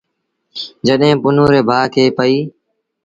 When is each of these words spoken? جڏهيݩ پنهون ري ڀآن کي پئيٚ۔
جڏهيݩ 0.85 1.19
پنهون 1.21 1.47
ري 1.53 1.61
ڀآن 1.69 1.83
کي 1.93 2.03
پئيٚ۔ 2.17 2.43